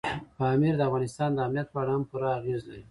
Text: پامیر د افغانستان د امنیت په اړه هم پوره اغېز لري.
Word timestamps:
پامیر 0.37 0.73
د 0.77 0.81
افغانستان 0.89 1.29
د 1.33 1.39
امنیت 1.47 1.67
په 1.71 1.77
اړه 1.81 1.91
هم 1.95 2.03
پوره 2.09 2.29
اغېز 2.39 2.61
لري. 2.67 2.79